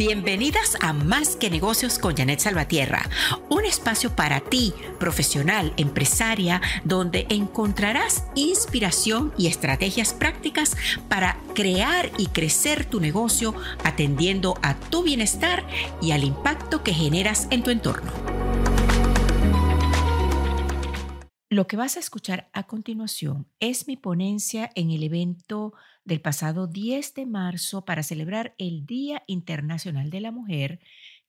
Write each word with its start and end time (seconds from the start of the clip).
Bienvenidas 0.00 0.78
a 0.80 0.94
Más 0.94 1.36
que 1.36 1.50
Negocios 1.50 1.98
con 1.98 2.16
Janet 2.16 2.40
Salvatierra, 2.40 3.02
un 3.50 3.66
espacio 3.66 4.16
para 4.16 4.40
ti, 4.40 4.72
profesional, 4.98 5.74
empresaria, 5.76 6.62
donde 6.84 7.26
encontrarás 7.28 8.24
inspiración 8.34 9.34
y 9.36 9.46
estrategias 9.46 10.14
prácticas 10.14 10.74
para 11.10 11.36
crear 11.54 12.10
y 12.16 12.28
crecer 12.28 12.86
tu 12.86 12.98
negocio 12.98 13.54
atendiendo 13.84 14.54
a 14.62 14.74
tu 14.74 15.02
bienestar 15.02 15.68
y 16.00 16.12
al 16.12 16.24
impacto 16.24 16.82
que 16.82 16.94
generas 16.94 17.46
en 17.50 17.62
tu 17.62 17.68
entorno. 17.68 18.10
Lo 21.50 21.66
que 21.66 21.76
vas 21.76 21.98
a 21.98 22.00
escuchar 22.00 22.48
a 22.54 22.62
continuación 22.62 23.48
es 23.58 23.86
mi 23.86 23.98
ponencia 23.98 24.70
en 24.76 24.92
el 24.92 25.02
evento 25.02 25.74
del 26.10 26.20
pasado 26.20 26.66
10 26.66 27.14
de 27.14 27.24
marzo 27.24 27.84
para 27.84 28.02
celebrar 28.02 28.56
el 28.58 28.84
Día 28.84 29.22
Internacional 29.28 30.10
de 30.10 30.20
la 30.20 30.32
Mujer 30.32 30.80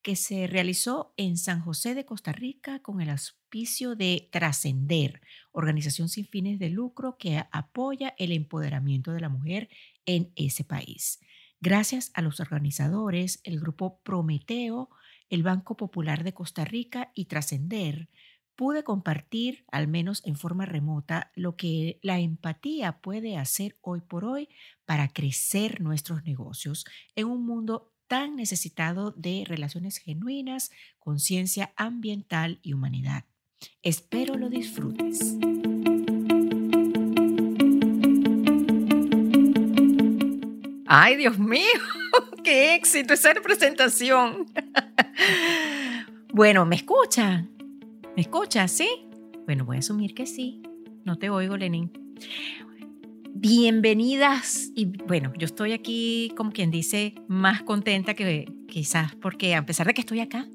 que 0.02 0.16
se 0.16 0.48
realizó 0.48 1.14
en 1.18 1.38
San 1.38 1.62
José 1.62 1.94
de 1.94 2.04
Costa 2.04 2.32
Rica 2.32 2.82
con 2.82 3.00
el 3.00 3.12
auspicio 3.12 3.96
de 3.96 4.28
Trascender, 4.32 5.22
organización 5.52 6.10
sin 6.10 6.26
fines 6.26 6.58
de 6.58 6.72
lucro 6.72 7.16
que 7.20 7.44
apoya 7.52 8.16
el 8.18 8.32
empoderamiento 8.32 9.12
de 9.12 9.20
la 9.20 9.30
mujer 9.30 9.70
en 10.08 10.32
ese 10.36 10.64
país. 10.64 11.20
Gracias 11.60 12.10
a 12.16 12.24
los 12.24 12.40
organizadores, 12.40 13.40
el 13.44 13.60
grupo 13.60 14.00
Prometeo, 14.02 14.90
el 15.30 15.44
Banco 15.44 15.78
Popular 15.78 16.24
de 16.24 16.34
Costa 16.34 16.66
Rica 16.66 17.12
y 17.14 17.26
Trascender, 17.26 18.10
pude 18.62 18.84
compartir, 18.84 19.66
al 19.72 19.88
menos 19.88 20.22
en 20.24 20.36
forma 20.36 20.68
remota, 20.68 21.32
lo 21.34 21.56
que 21.56 22.00
la 22.04 22.20
empatía 22.20 23.02
puede 23.02 23.36
hacer 23.36 23.76
hoy 23.82 24.02
por 24.02 24.24
hoy 24.24 24.50
para 24.86 25.08
crecer 25.08 25.82
nuestros 25.82 26.24
negocios 26.26 26.86
en 27.16 27.26
un 27.26 27.44
mundo 27.44 27.92
tan 28.06 28.36
necesitado 28.36 29.14
de 29.18 29.46
relaciones 29.48 29.98
genuinas, 29.98 30.70
conciencia 31.00 31.74
ambiental 31.76 32.60
y 32.62 32.74
humanidad. 32.74 33.26
Espero 33.82 34.38
lo 34.38 34.48
disfrutes. 34.48 35.38
Ay, 40.86 41.16
Dios 41.16 41.40
mío, 41.40 41.66
qué 42.44 42.76
éxito 42.76 43.16
esa 43.16 43.34
presentación. 43.34 44.46
bueno, 46.32 46.68
¿me 46.68 46.76
escuchan? 46.76 47.61
¿Me 48.16 48.24
escuchas? 48.24 48.72
¿Sí? 48.72 48.90
Bueno, 49.46 49.64
voy 49.64 49.78
a 49.78 49.80
asumir 49.80 50.14
que 50.14 50.26
sí. 50.26 50.62
No 51.06 51.16
te 51.16 51.30
oigo, 51.30 51.56
Lenin. 51.56 51.90
Bienvenidas 53.34 54.70
y 54.76 54.86
bueno, 55.08 55.32
yo 55.38 55.46
estoy 55.46 55.72
aquí 55.72 56.34
como 56.36 56.52
quien 56.52 56.72
dice 56.72 57.16
más 57.30 57.64
contenta 57.64 58.14
que 58.14 58.52
quizás 58.68 59.16
porque 59.16 59.56
a 59.56 59.66
pesar 59.66 59.88
de 59.88 59.94
que 59.94 60.02
estoy 60.02 60.20
acá, 60.20 60.46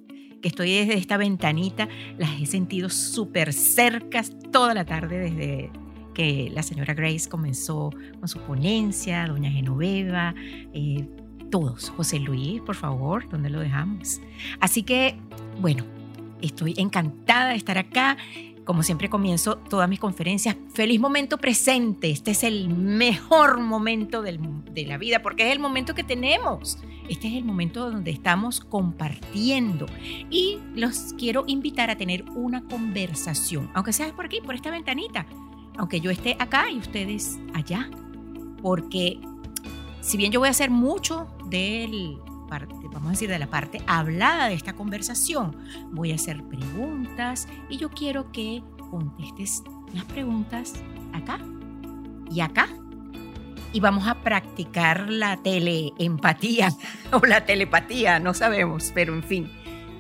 que 0.43 0.49
estoy 0.49 0.71
desde 0.75 0.99
esta 0.99 1.17
ventanita, 1.17 1.89
las 2.19 2.39
he 2.39 2.45
sentido 2.45 2.91
súper 2.91 3.55
cercas 3.55 4.33
toda 4.53 4.75
la 4.75 4.85
tarde 4.85 5.19
desde 5.19 5.71
que 6.13 6.51
la 6.53 6.63
señora 6.63 6.93
Grace 6.93 7.27
comenzó 7.27 7.91
con 8.19 8.29
su 8.29 8.39
ponencia, 8.41 9.27
doña 9.27 9.51
Genoveva, 9.51 10.35
eh, 10.75 11.09
todos, 11.51 11.89
José 11.89 12.19
Luis, 12.19 12.61
por 12.61 12.75
favor, 12.75 13.27
¿dónde 13.31 13.49
lo 13.49 13.61
dejamos? 13.61 14.21
Así 14.61 14.83
que, 14.83 15.17
bueno, 15.59 15.96
Estoy 16.41 16.75
encantada 16.77 17.51
de 17.51 17.57
estar 17.57 17.79
acá. 17.79 18.17
Como 18.65 18.83
siempre 18.83 19.09
comienzo 19.09 19.57
todas 19.57 19.89
mis 19.89 20.01
conferencias, 20.01 20.57
feliz 20.75 20.99
momento 20.99 21.39
presente. 21.39 22.11
Este 22.11 22.33
es 22.33 22.43
el 22.43 22.69
mejor 22.69 23.61
momento 23.61 24.23
de 24.23 24.87
la 24.87 24.99
vida 24.99 25.23
porque 25.23 25.47
es 25.47 25.53
el 25.53 25.61
momento 25.61 25.95
que 25.95 26.03
tenemos. 26.03 26.79
Este 27.09 27.29
es 27.29 27.35
el 27.35 27.45
momento 27.45 27.89
donde 27.89 28.11
estamos 28.11 28.61
compartiendo 28.61 29.87
y 30.31 30.59
los 30.75 31.15
quiero 31.17 31.45
invitar 31.47 31.91
a 31.91 31.97
tener 31.97 32.25
una 32.31 32.65
conversación, 32.65 33.71
aunque 33.75 33.93
sea 33.93 34.15
por 34.15 34.25
aquí, 34.25 34.41
por 34.41 34.57
esta 34.57 34.73
ventanita, 34.73 35.27
aunque 35.79 36.01
yo 36.01 36.11
esté 36.11 36.37
acá 36.41 36.69
y 36.69 36.79
ustedes 36.79 37.39
allá, 37.55 37.89
porque 38.61 39.21
si 40.01 40.17
bien 40.17 40.33
yo 40.33 40.41
voy 40.41 40.49
a 40.49 40.51
hacer 40.51 40.71
mucho 40.71 41.29
del 41.49 42.19
vamos 42.49 43.07
a 43.07 43.11
decir, 43.11 43.29
de 43.29 43.39
la 43.39 43.49
parte 43.49 43.83
hablada 43.87 44.49
de 44.49 44.55
esta 44.55 44.75
conversación. 44.75 45.57
Voy 45.93 46.13
a 46.13 46.17
hacer 46.17 46.43
preguntas 46.45 47.49
y 47.69 47.77
yo 47.79 47.91
quiero 47.91 48.33
que 48.33 48.63
contestes 48.91 49.63
las 49.93 50.05
preguntas 50.05 50.75
acá 51.13 51.39
y 52.31 52.41
acá. 52.41 52.69
Y 53.73 53.81
vamos 53.81 54.07
a 54.07 54.23
practicar 54.23 55.11
la 55.11 55.37
teleempatía 55.39 56.71
o 57.13 57.27
la 57.27 57.45
telepatía, 57.45 58.19
no 58.19 58.33
sabemos, 58.33 58.93
pero 58.95 59.13
en 59.13 59.23
fin, 59.23 59.51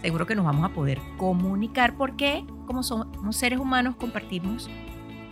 seguro 0.01 0.27
que 0.27 0.35
nos 0.35 0.45
vamos 0.45 0.65
a 0.65 0.73
poder 0.73 1.01
comunicar 1.19 1.97
porque 1.97 2.45
como 2.67 2.83
somos 2.83 3.37
seres 3.37 3.59
humanos 3.59 3.97
compartimos 3.97 4.71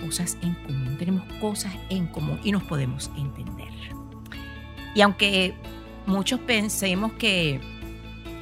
cosas 0.01 0.37
en 0.43 0.55
común, 0.55 0.97
tenemos 0.99 1.25
cosas 1.41 1.75
en 1.89 2.07
común 2.09 2.39
y 2.45 2.53
nos 2.53 2.65
podemos 2.65 3.11
entender. 3.17 3.73
Y 4.95 5.01
aunque 5.01 5.55
muchos 6.07 6.41
pensemos 6.41 7.13
que, 7.15 7.61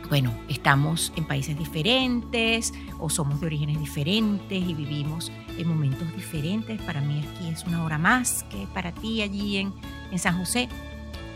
bueno, 0.09 0.33
estamos 0.49 1.12
en 1.17 1.25
países 1.25 1.56
diferentes 1.59 2.73
o 2.99 3.09
somos 3.09 3.41
de 3.41 3.47
orígenes 3.47 3.78
diferentes 3.78 4.62
y 4.62 4.75
vivimos 4.75 5.33
en 5.56 5.69
momentos 5.69 6.15
diferentes. 6.15 6.81
Para 6.83 7.00
mí 7.00 7.25
aquí 7.25 7.49
es 7.49 7.65
una 7.65 7.84
hora 7.84 7.99
más 7.99 8.45
que 8.45 8.67
para 8.75 8.93
ti 8.93 9.23
allí 9.23 9.59
en, 9.59 9.73
en 10.11 10.19
San 10.19 10.39
José. 10.39 10.69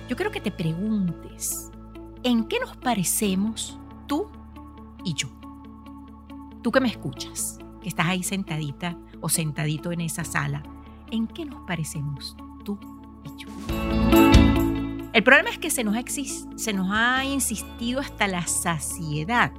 Yo 0.08 0.16
quiero 0.16 0.30
que 0.30 0.40
te 0.40 0.50
preguntes, 0.50 1.70
¿en 2.22 2.44
qué 2.44 2.58
nos 2.60 2.76
parecemos 2.76 3.78
tú 4.06 4.28
y 5.04 5.14
yo? 5.14 5.28
Tú 6.62 6.70
que 6.70 6.80
me 6.80 6.88
escuchas, 6.88 7.58
que 7.80 7.88
estás 7.88 8.06
ahí 8.06 8.22
sentadita 8.22 8.96
o 9.20 9.28
sentadito 9.28 9.92
en 9.92 10.00
esa 10.00 10.24
sala, 10.24 10.62
¿en 11.10 11.26
qué 11.26 11.44
nos 11.44 11.62
parecemos 11.66 12.36
tú 12.64 12.78
y 13.24 13.42
yo? 13.42 14.05
El 15.16 15.22
problema 15.22 15.48
es 15.48 15.56
que 15.56 15.70
se 15.70 15.82
nos, 15.82 15.96
ha, 16.92 17.24
insistido 17.24 18.00
hasta 18.00 18.28
la 18.28 18.46
saciedad 18.46 19.50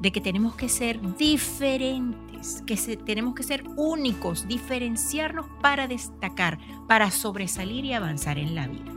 de 0.00 0.10
que 0.10 0.22
tenemos 0.22 0.56
que 0.56 0.70
ser 0.70 1.02
diferentes, 1.18 2.62
que 2.66 2.78
tenemos 2.96 3.34
que 3.34 3.42
ser 3.42 3.62
únicos, 3.76 4.48
diferenciarnos 4.48 5.44
para 5.60 5.86
destacar, 5.86 6.58
para 6.88 7.10
sobresalir 7.10 7.84
y 7.84 7.92
avanzar 7.92 8.38
en 8.38 8.54
la 8.54 8.68
vida. 8.68 8.90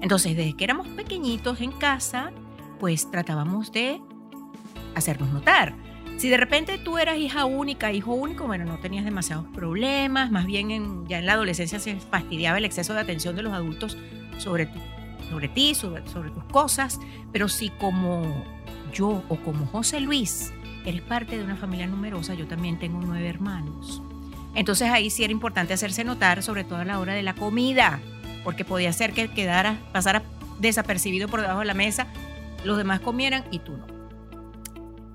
Entonces, 0.00 0.38
desde 0.38 0.54
que 0.54 0.64
éramos 0.64 0.88
pequeñitos 0.88 1.60
en 1.60 1.72
casa, 1.72 2.32
pues 2.80 3.10
tratábamos 3.10 3.70
de 3.72 4.00
hacernos 4.94 5.28
notar. 5.34 5.74
Si 6.16 6.30
de 6.30 6.38
repente 6.38 6.78
tú 6.78 6.96
eras 6.96 7.18
hija 7.18 7.44
única, 7.44 7.92
hijo 7.92 8.14
único, 8.14 8.46
bueno, 8.46 8.64
no 8.64 8.78
tenías 8.78 9.04
demasiados 9.04 9.44
problemas, 9.48 10.30
más 10.30 10.46
bien 10.46 11.06
ya 11.06 11.18
en 11.18 11.26
la 11.26 11.34
adolescencia 11.34 11.78
se 11.78 12.00
fastidiaba 12.00 12.56
el 12.56 12.64
exceso 12.64 12.94
de 12.94 13.00
atención 13.00 13.36
de 13.36 13.42
los 13.42 13.52
adultos 13.52 13.98
sobre 14.38 14.64
ti 14.64 14.80
sobre 15.28 15.48
ti, 15.48 15.74
sobre, 15.74 16.02
tus 16.02 16.44
cosas, 16.44 16.98
pero 17.32 17.48
si 17.48 17.70
como 17.70 18.44
yo 18.92 19.22
o 19.28 19.36
como 19.36 19.66
José 19.66 20.00
Luis 20.00 20.52
eres 20.84 21.02
parte 21.02 21.36
de 21.36 21.44
una 21.44 21.56
familia 21.56 21.86
numerosa, 21.86 22.34
yo 22.34 22.46
también 22.46 22.78
tengo 22.78 23.00
nueve 23.04 23.28
hermanos. 23.28 24.02
Entonces 24.54 24.90
ahí 24.90 25.10
sí 25.10 25.24
era 25.24 25.32
importante 25.32 25.74
hacerse 25.74 26.04
notar, 26.04 26.42
sobre 26.42 26.64
todo 26.64 26.78
a 26.78 26.84
la 26.84 26.98
hora 26.98 27.14
de 27.14 27.22
la 27.22 27.34
comida, 27.34 28.00
porque 28.44 28.64
podía 28.64 28.92
ser 28.92 29.12
que 29.12 29.28
quedara, 29.28 29.78
pasara 29.92 30.22
desapercibido 30.60 31.28
por 31.28 31.40
debajo 31.40 31.60
de 31.60 31.66
la 31.66 31.74
mesa, 31.74 32.06
los 32.64 32.78
demás 32.78 33.00
comieran 33.00 33.44
y 33.50 33.58
tú 33.58 33.76
no. 33.76 33.86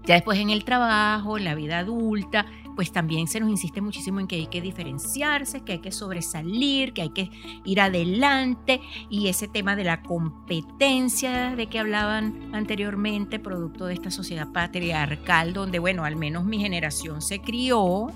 Ya 0.06 0.16
después 0.16 0.40
en 0.40 0.50
el 0.50 0.64
trabajo, 0.64 1.38
en 1.38 1.46
la 1.46 1.56
vida 1.56 1.80
adulta, 1.80 2.46
pues 2.76 2.92
también 2.92 3.28
se 3.28 3.40
nos 3.40 3.50
insiste 3.50 3.82
muchísimo 3.82 4.20
en 4.20 4.28
que 4.28 4.36
hay 4.36 4.48
que 4.48 4.62
diferenciarse, 4.62 5.62
que 5.62 5.74
hay 5.74 5.80
que 5.80 5.92
sobresalir, 5.92 6.94
que 6.94 7.02
hay 7.04 7.10
que 7.10 7.32
ir 7.66 7.82
adelante 7.82 8.82
y 9.10 9.28
ese 9.28 9.48
tema 9.48 9.76
de 9.76 9.84
la 9.84 10.02
competencia 10.02 11.56
de 11.56 11.68
que 11.68 11.80
hablaban 11.80 12.54
anteriormente, 12.54 13.40
producto 13.40 13.86
de 13.86 13.94
esta 13.94 14.12
sociedad 14.12 14.52
patriarcal 14.52 15.54
donde, 15.54 15.80
bueno, 15.80 16.04
al 16.04 16.16
menos 16.16 16.46
mi 16.46 16.60
generación 16.60 17.22
se 17.22 17.42
crió, 17.42 18.08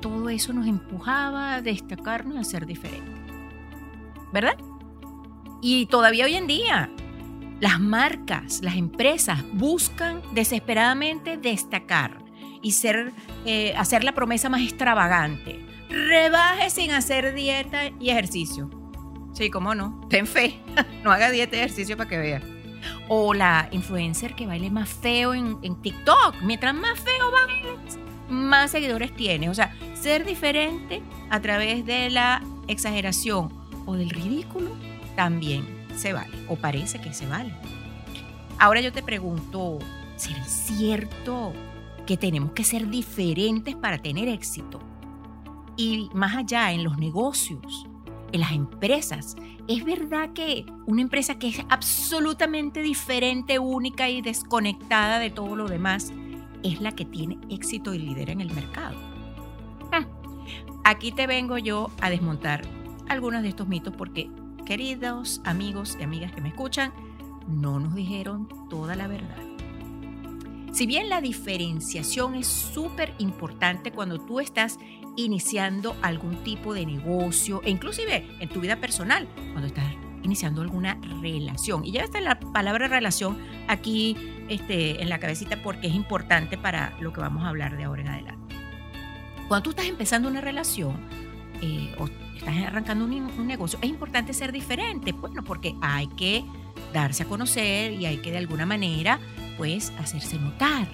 todo 0.00 0.28
eso 0.28 0.52
nos 0.52 0.66
empujaba 0.66 1.54
a 1.54 1.62
destacarnos 1.62 2.36
y 2.36 2.38
a 2.38 2.44
ser 2.44 2.66
diferentes. 2.66 3.14
¿Verdad? 4.32 4.56
Y 5.60 5.86
todavía 5.86 6.26
hoy 6.26 6.34
en 6.34 6.46
día, 6.46 6.90
las 7.60 7.80
marcas, 7.80 8.60
las 8.62 8.76
empresas 8.76 9.42
buscan 9.54 10.22
desesperadamente 10.32 11.36
destacar 11.36 12.27
y 12.62 12.72
ser, 12.72 13.12
eh, 13.44 13.74
hacer 13.76 14.04
la 14.04 14.12
promesa 14.12 14.48
más 14.48 14.62
extravagante. 14.62 15.64
Rebaje 15.88 16.70
sin 16.70 16.90
hacer 16.90 17.34
dieta 17.34 17.90
y 17.98 18.10
ejercicio. 18.10 18.70
Sí, 19.32 19.50
cómo 19.50 19.74
no. 19.74 20.06
Ten 20.10 20.26
fe. 20.26 20.60
no 21.04 21.10
haga 21.10 21.30
dieta 21.30 21.56
y 21.56 21.60
ejercicio 21.60 21.96
para 21.96 22.08
que 22.08 22.18
vea. 22.18 22.42
O 23.08 23.34
la 23.34 23.68
influencer 23.72 24.34
que 24.34 24.46
baile 24.46 24.70
más 24.70 24.88
feo 24.88 25.34
en, 25.34 25.58
en 25.62 25.80
TikTok. 25.80 26.42
Mientras 26.42 26.74
más 26.74 26.98
feo 26.98 27.30
bailes, 27.30 27.98
más 28.28 28.70
seguidores 28.70 29.14
tiene. 29.14 29.48
O 29.48 29.54
sea, 29.54 29.74
ser 29.94 30.24
diferente 30.24 31.02
a 31.30 31.40
través 31.40 31.84
de 31.86 32.10
la 32.10 32.42
exageración 32.66 33.52
o 33.86 33.94
del 33.94 34.10
ridículo 34.10 34.70
también 35.16 35.66
se 35.96 36.12
vale. 36.12 36.36
O 36.48 36.56
parece 36.56 37.00
que 37.00 37.12
se 37.12 37.26
vale. 37.26 37.52
Ahora 38.58 38.80
yo 38.80 38.92
te 38.92 39.02
pregunto, 39.02 39.78
¿será 40.16 40.44
cierto 40.44 41.52
que 42.08 42.16
tenemos 42.16 42.52
que 42.52 42.64
ser 42.64 42.88
diferentes 42.88 43.76
para 43.76 43.98
tener 43.98 44.28
éxito? 44.28 44.80
Y 45.76 46.08
más 46.14 46.34
allá, 46.34 46.72
en 46.72 46.82
los 46.82 46.96
negocios, 46.96 47.86
en 48.32 48.40
las 48.40 48.52
empresas, 48.52 49.36
¿es 49.68 49.84
verdad 49.84 50.32
que 50.32 50.64
una 50.86 51.02
empresa 51.02 51.38
que 51.38 51.48
es 51.48 51.60
absolutamente 51.68 52.80
diferente, 52.80 53.58
única 53.58 54.08
y 54.08 54.22
desconectada 54.22 55.18
de 55.18 55.28
todo 55.28 55.54
lo 55.54 55.68
demás 55.68 56.10
es 56.62 56.80
la 56.80 56.92
que 56.92 57.04
tiene 57.04 57.38
éxito 57.50 57.92
y 57.92 57.98
lidera 57.98 58.32
en 58.32 58.40
el 58.40 58.54
mercado? 58.54 58.96
Ah, 59.92 60.06
aquí 60.84 61.12
te 61.12 61.26
vengo 61.26 61.58
yo 61.58 61.90
a 62.00 62.08
desmontar 62.08 62.62
algunos 63.10 63.42
de 63.42 63.50
estos 63.50 63.68
mitos 63.68 63.92
porque, 63.94 64.30
queridos 64.64 65.42
amigos 65.44 65.98
y 66.00 66.04
amigas 66.04 66.32
que 66.32 66.40
me 66.40 66.48
escuchan, 66.48 66.90
no 67.46 67.78
nos 67.78 67.94
dijeron 67.94 68.48
toda 68.70 68.96
la 68.96 69.08
verdad. 69.08 69.47
Si 70.72 70.86
bien 70.86 71.08
la 71.08 71.20
diferenciación 71.20 72.34
es 72.34 72.46
súper 72.46 73.14
importante 73.18 73.90
cuando 73.92 74.18
tú 74.18 74.40
estás 74.40 74.78
iniciando 75.16 75.96
algún 76.02 76.44
tipo 76.44 76.74
de 76.74 76.86
negocio 76.86 77.60
e 77.64 77.70
inclusive 77.70 78.26
en 78.38 78.48
tu 78.48 78.60
vida 78.60 78.76
personal, 78.76 79.28
cuando 79.52 79.66
estás 79.66 79.86
iniciando 80.22 80.62
alguna 80.62 80.98
relación. 81.20 81.84
Y 81.84 81.92
ya 81.92 82.02
está 82.02 82.20
la 82.20 82.38
palabra 82.38 82.88
relación 82.88 83.38
aquí 83.66 84.16
este, 84.48 85.02
en 85.02 85.08
la 85.08 85.18
cabecita 85.18 85.62
porque 85.62 85.88
es 85.88 85.94
importante 85.94 86.58
para 86.58 86.96
lo 87.00 87.12
que 87.12 87.20
vamos 87.20 87.44
a 87.44 87.48
hablar 87.48 87.76
de 87.76 87.84
ahora 87.84 88.02
en 88.02 88.08
adelante. 88.08 88.54
Cuando 89.48 89.62
tú 89.62 89.70
estás 89.70 89.86
empezando 89.86 90.28
una 90.28 90.40
relación 90.40 91.00
eh, 91.62 91.94
o 91.98 92.06
estás 92.36 92.56
arrancando 92.66 93.04
un, 93.04 93.12
un 93.12 93.46
negocio, 93.46 93.78
es 93.82 93.88
importante 93.88 94.34
ser 94.34 94.52
diferente, 94.52 95.12
bueno, 95.12 95.42
porque 95.42 95.74
hay 95.80 96.06
que 96.08 96.44
darse 96.92 97.22
a 97.24 97.26
conocer 97.26 97.92
y 97.92 98.06
hay 98.06 98.18
que 98.18 98.30
de 98.30 98.38
alguna 98.38 98.66
manera 98.66 99.18
pues 99.58 99.92
hacerse 99.98 100.38
notar. 100.38 100.88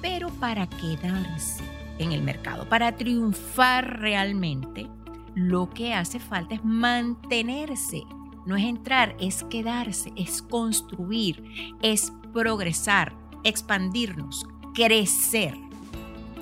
Pero 0.00 0.28
para 0.28 0.68
quedarse 0.68 1.64
en 1.98 2.12
el 2.12 2.22
mercado, 2.22 2.68
para 2.68 2.92
triunfar 2.96 3.98
realmente, 3.98 4.86
lo 5.34 5.70
que 5.70 5.94
hace 5.94 6.20
falta 6.20 6.54
es 6.54 6.64
mantenerse. 6.64 8.04
No 8.46 8.56
es 8.56 8.64
entrar, 8.64 9.16
es 9.18 9.42
quedarse, 9.44 10.12
es 10.16 10.42
construir, 10.42 11.42
es 11.82 12.12
progresar, 12.32 13.14
expandirnos, 13.44 14.46
crecer. 14.74 15.54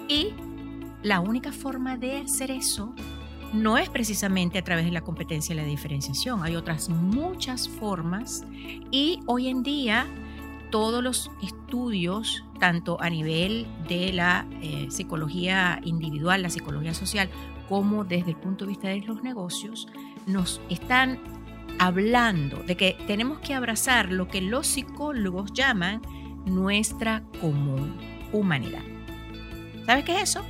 Y 0.08 0.28
la 1.02 1.20
única 1.20 1.52
forma 1.52 1.96
de 1.96 2.18
hacer 2.18 2.50
eso 2.50 2.94
no 3.52 3.78
es 3.78 3.88
precisamente 3.88 4.58
a 4.58 4.62
través 4.62 4.84
de 4.84 4.90
la 4.92 5.00
competencia 5.00 5.52
y 5.52 5.56
la 5.56 5.64
diferenciación. 5.64 6.42
Hay 6.42 6.56
otras 6.56 6.88
muchas 6.88 7.68
formas 7.68 8.44
y 8.90 9.20
hoy 9.26 9.48
en 9.48 9.62
día 9.62 10.06
todos 10.70 11.02
los 11.02 11.30
estudios, 11.42 12.44
tanto 12.58 13.00
a 13.00 13.10
nivel 13.10 13.66
de 13.88 14.12
la 14.12 14.46
eh, 14.62 14.86
psicología 14.90 15.80
individual, 15.84 16.42
la 16.42 16.50
psicología 16.50 16.94
social, 16.94 17.28
como 17.68 18.04
desde 18.04 18.30
el 18.30 18.36
punto 18.36 18.64
de 18.64 18.70
vista 18.70 18.88
de 18.88 19.00
los 19.00 19.22
negocios, 19.22 19.88
nos 20.26 20.60
están 20.68 21.18
hablando 21.78 22.62
de 22.62 22.76
que 22.76 22.96
tenemos 23.06 23.38
que 23.40 23.54
abrazar 23.54 24.10
lo 24.10 24.28
que 24.28 24.40
los 24.40 24.66
psicólogos 24.66 25.52
llaman 25.52 26.02
nuestra 26.46 27.22
común 27.40 27.96
humanidad. 28.32 28.82
¿Sabes 29.84 30.04
qué 30.04 30.16
es 30.16 30.30
eso? 30.30 30.44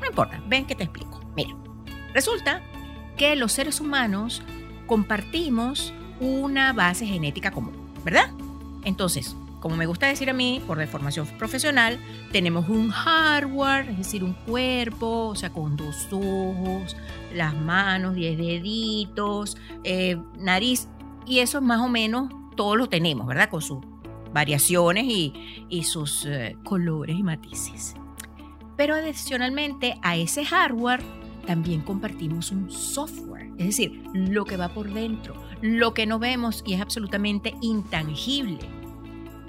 No 0.00 0.06
importa, 0.06 0.42
ven 0.46 0.64
que 0.66 0.74
te 0.74 0.84
explico. 0.84 1.20
Mira, 1.36 1.54
resulta 2.12 2.62
que 3.16 3.36
los 3.36 3.52
seres 3.52 3.80
humanos 3.80 4.42
compartimos 4.86 5.92
una 6.20 6.72
base 6.72 7.06
genética 7.06 7.50
común, 7.50 7.74
¿verdad? 8.04 8.30
Entonces, 8.84 9.36
como 9.64 9.76
me 9.76 9.86
gusta 9.86 10.08
decir 10.08 10.28
a 10.28 10.34
mí, 10.34 10.60
por 10.66 10.76
deformación 10.76 11.26
profesional, 11.38 11.98
tenemos 12.32 12.68
un 12.68 12.90
hardware, 12.90 13.88
es 13.88 13.96
decir, 13.96 14.22
un 14.22 14.34
cuerpo, 14.34 15.28
o 15.28 15.34
sea, 15.34 15.48
con 15.48 15.74
dos 15.74 16.06
ojos, 16.12 16.94
las 17.32 17.56
manos, 17.56 18.14
diez 18.14 18.36
deditos, 18.36 19.56
eh, 19.82 20.18
nariz, 20.36 20.86
y 21.24 21.38
eso 21.38 21.62
más 21.62 21.80
o 21.80 21.88
menos 21.88 22.30
todos 22.56 22.76
lo 22.76 22.90
tenemos, 22.90 23.26
¿verdad? 23.26 23.48
Con 23.48 23.62
sus 23.62 23.78
variaciones 24.34 25.06
y, 25.06 25.82
sus 25.82 26.26
eh, 26.26 26.58
colores 26.62 27.18
y 27.18 27.22
matices. 27.22 27.94
Pero 28.76 28.94
adicionalmente 28.96 29.98
a 30.02 30.14
ese 30.14 30.44
hardware 30.44 31.02
también 31.46 31.80
compartimos 31.80 32.50
un 32.50 32.70
software, 32.70 33.50
es 33.56 33.68
decir, 33.68 34.02
lo 34.12 34.44
que 34.44 34.58
va 34.58 34.68
por 34.68 34.92
dentro, 34.92 35.34
lo 35.62 35.94
que 35.94 36.04
no 36.04 36.18
vemos 36.18 36.62
y 36.66 36.74
es 36.74 36.82
absolutamente 36.82 37.54
intangible 37.62 38.83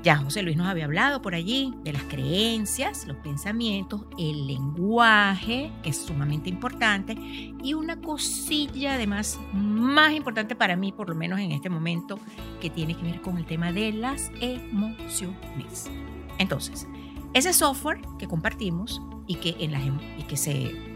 ya 0.06 0.18
José 0.18 0.44
Luis 0.44 0.56
nos 0.56 0.68
había 0.68 0.86
hablado 0.86 1.24
por 1.24 1.34
allí 1.34 1.74
de 1.84 1.92
las 1.92 2.04
creencias, 2.04 3.07
los 3.07 3.18
pensamientos, 3.18 4.06
el 4.19 4.46
lenguaje, 4.46 5.72
que 5.81 5.90
es 5.90 5.98
sumamente 5.98 6.48
importante, 6.48 7.13
y 7.63 7.74
una 7.74 8.00
cosilla 8.00 8.94
además 8.94 9.40
más 9.52 10.13
importante 10.13 10.56
para 10.56 10.75
mí, 10.75 10.92
por 10.92 11.10
lo 11.10 11.16
menos 11.16 11.40
en 11.40 11.52
este 11.52 11.72
momento, 11.72 12.19
que 12.62 12.69
tiene 12.69 12.96
que 12.96 13.02
ver 13.02 13.22
con 13.22 13.40
el 13.40 13.48
tema 13.48 13.72
de 13.72 13.94
las 13.94 14.31
emociones. 14.42 15.90
Entonces, 16.38 16.88
ese 17.34 17.51
software 17.51 18.00
que 18.19 18.28
compartimos 18.28 19.01
y 19.25 19.38
que, 19.38 19.56
en 19.60 19.72
las, 19.72 19.81
em, 19.81 19.98
y 20.19 20.24
que 20.25 20.38
se 20.38 20.95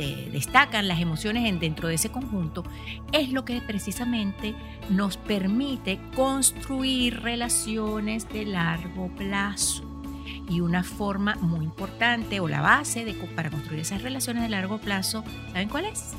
eh, 0.00 0.28
destacan 0.30 0.86
las 0.86 1.00
emociones 1.00 1.58
dentro 1.58 1.88
de 1.88 1.96
ese 1.96 2.12
conjunto, 2.12 2.62
es 3.10 3.32
lo 3.32 3.44
que 3.44 3.60
precisamente 3.60 4.54
nos 4.90 5.16
permite 5.16 5.98
construir 6.14 7.20
relaciones 7.20 8.28
de 8.28 8.44
largo 8.44 9.08
plazo. 9.08 9.82
Y 10.48 10.60
una 10.60 10.84
forma 10.84 11.34
muy 11.40 11.64
importante 11.64 12.38
o 12.38 12.46
la 12.46 12.60
base 12.60 13.04
de, 13.04 13.14
para 13.34 13.50
construir 13.50 13.80
esas 13.80 14.02
relaciones 14.02 14.44
de 14.44 14.50
largo 14.50 14.78
plazo, 14.78 15.24
¿saben 15.52 15.68
cuál 15.68 15.86
es? 15.86 16.12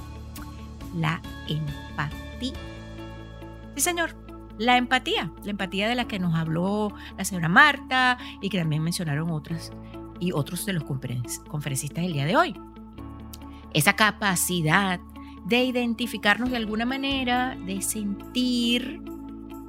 La 0.93 1.21
empatía. 1.47 2.51
Sí, 3.75 3.81
señor, 3.81 4.13
la 4.57 4.75
empatía, 4.75 5.31
la 5.45 5.51
empatía 5.51 5.87
de 5.87 5.95
la 5.95 6.05
que 6.05 6.19
nos 6.19 6.35
habló 6.35 6.91
la 7.17 7.23
señora 7.23 7.47
Marta 7.47 8.17
y 8.41 8.49
que 8.49 8.59
también 8.59 8.83
mencionaron 8.83 9.31
otras 9.31 9.71
y 10.19 10.33
otros 10.33 10.65
de 10.65 10.73
los 10.73 10.83
conferencistas 10.83 12.03
del 12.03 12.11
día 12.11 12.25
de 12.25 12.35
hoy 12.35 12.59
esa 13.73 13.93
capacidad 13.93 14.99
de 15.45 15.63
identificarnos 15.63 16.51
de 16.51 16.57
alguna 16.57 16.85
manera, 16.85 17.57
de 17.65 17.81
sentir 17.81 19.01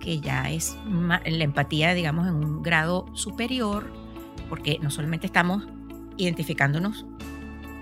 que 0.00 0.20
ya 0.20 0.50
es 0.50 0.76
la 0.86 1.44
empatía, 1.44 1.94
digamos, 1.94 2.26
en 2.26 2.34
un 2.34 2.62
grado 2.62 3.06
superior, 3.14 3.92
porque 4.48 4.78
no 4.80 4.90
solamente 4.90 5.26
estamos 5.26 5.66
identificándonos 6.16 7.06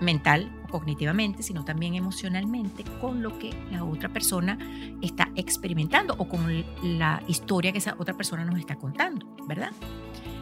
mental 0.01 0.53
o 0.65 0.69
cognitivamente, 0.69 1.43
sino 1.43 1.65
también 1.65 1.95
emocionalmente 1.95 2.85
con 3.01 3.23
lo 3.23 3.39
que 3.39 3.51
la 3.71 3.85
otra 3.85 4.09
persona 4.11 4.59
está 5.01 5.31
experimentando 5.35 6.15
o 6.19 6.29
con 6.29 6.65
la 6.83 7.23
historia 7.27 7.73
que 7.73 7.79
esa 7.79 7.97
otra 7.99 8.15
persona 8.15 8.45
nos 8.45 8.59
está 8.59 8.77
contando, 8.77 9.27
¿verdad? 9.47 9.73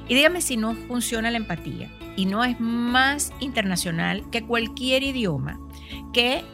Y 0.09 0.15
dígame 0.15 0.41
si 0.41 0.57
no 0.57 0.75
funciona 0.75 1.31
la 1.31 1.39
empatía 1.39 1.91
y 2.17 2.27
no 2.27 2.45
es 2.45 2.59
más 2.61 3.33
internacional 3.41 4.29
que 4.31 4.43
cualquier 4.43 5.03
idioma 5.03 5.59
que 6.13 6.45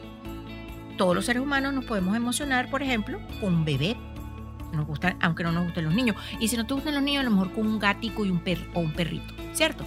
todos 0.96 1.14
los 1.14 1.24
seres 1.24 1.42
humanos 1.42 1.72
nos 1.72 1.84
podemos 1.84 2.16
emocionar, 2.16 2.70
por 2.70 2.82
ejemplo, 2.82 3.18
con 3.40 3.54
un 3.54 3.64
bebé. 3.64 3.96
Nos 4.72 4.86
gusta, 4.86 5.16
aunque 5.20 5.42
no 5.42 5.52
nos 5.52 5.64
gusten 5.64 5.84
los 5.84 5.94
niños. 5.94 6.16
Y 6.40 6.48
si 6.48 6.56
no 6.56 6.66
te 6.66 6.74
gustan 6.74 6.94
los 6.94 7.02
niños, 7.02 7.20
a 7.20 7.24
lo 7.24 7.30
mejor 7.30 7.52
con 7.52 7.66
un 7.66 7.78
gatico 7.78 8.24
y 8.24 8.30
un 8.30 8.38
per, 8.38 8.68
o 8.74 8.80
un 8.80 8.92
perrito, 8.92 9.34
¿cierto? 9.52 9.84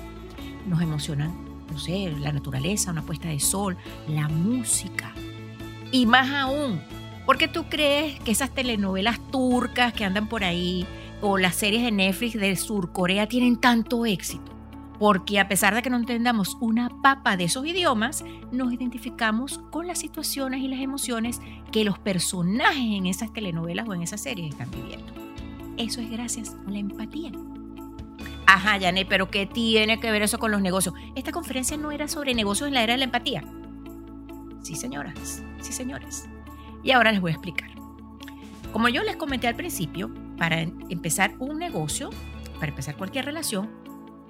Nos 0.67 0.81
emocionan, 0.81 1.33
no 1.71 1.79
sé, 1.79 2.13
la 2.19 2.31
naturaleza, 2.31 2.91
una 2.91 3.01
puesta 3.01 3.29
de 3.29 3.39
sol, 3.39 3.77
la 4.07 4.27
música. 4.27 5.13
Y 5.91 6.05
más 6.05 6.29
aún, 6.31 6.81
¿por 7.25 7.37
qué 7.37 7.47
tú 7.47 7.65
crees 7.69 8.19
que 8.19 8.31
esas 8.31 8.51
telenovelas 8.51 9.19
turcas 9.31 9.93
que 9.93 10.05
andan 10.05 10.27
por 10.27 10.43
ahí 10.43 10.85
o 11.21 11.37
las 11.37 11.55
series 11.55 11.83
de 11.83 11.91
Netflix 11.91 12.33
de 12.33 12.55
Surcorea 12.55 13.27
tienen 13.27 13.57
tanto 13.57 14.05
éxito? 14.05 14.54
Porque 14.99 15.39
a 15.39 15.47
pesar 15.47 15.75
de 15.75 15.81
que 15.81 15.89
no 15.89 15.97
entendamos 15.97 16.57
una 16.59 16.89
papa 17.01 17.37
de 17.37 17.45
esos 17.45 17.65
idiomas, 17.65 18.23
nos 18.51 18.73
identificamos 18.73 19.59
con 19.71 19.87
las 19.87 19.99
situaciones 19.99 20.61
y 20.61 20.67
las 20.67 20.79
emociones 20.79 21.41
que 21.71 21.83
los 21.83 21.99
personajes 21.99 22.83
en 22.83 23.05
esas 23.05 23.33
telenovelas 23.33 23.87
o 23.87 23.93
en 23.93 24.01
esas 24.01 24.21
series 24.21 24.51
están 24.51 24.71
viviendo. 24.71 25.13
Eso 25.77 26.01
es 26.01 26.09
gracias 26.09 26.55
a 26.65 26.71
la 26.71 26.77
empatía. 26.77 27.31
Ajá, 28.47 28.79
Janet, 28.79 29.07
pero 29.09 29.29
¿qué 29.29 29.45
tiene 29.45 29.99
que 29.99 30.11
ver 30.11 30.21
eso 30.21 30.37
con 30.37 30.51
los 30.51 30.61
negocios? 30.61 30.93
Esta 31.15 31.31
conferencia 31.31 31.77
no 31.77 31.91
era 31.91 32.07
sobre 32.07 32.33
negocios 32.33 32.67
en 32.67 32.75
la 32.75 32.83
era 32.83 32.93
de 32.93 32.99
la 32.99 33.05
empatía. 33.05 33.43
Sí, 34.61 34.75
señoras, 34.75 35.43
sí, 35.61 35.73
señores. 35.73 36.29
Y 36.83 36.91
ahora 36.91 37.11
les 37.11 37.21
voy 37.21 37.31
a 37.31 37.33
explicar. 37.33 37.69
Como 38.71 38.89
yo 38.89 39.03
les 39.03 39.15
comenté 39.15 39.47
al 39.47 39.55
principio, 39.55 40.13
para 40.37 40.61
empezar 40.61 41.33
un 41.39 41.57
negocio, 41.57 42.09
para 42.55 42.67
empezar 42.67 42.95
cualquier 42.95 43.25
relación, 43.25 43.69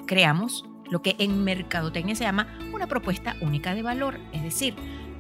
creamos 0.06 0.66
lo 0.90 1.02
que 1.02 1.16
en 1.20 1.44
mercadotecnia 1.44 2.16
se 2.16 2.24
llama 2.24 2.58
una 2.74 2.88
propuesta 2.88 3.36
única 3.42 3.74
de 3.74 3.82
valor, 3.82 4.20
es 4.34 4.44
decir, 4.44 4.76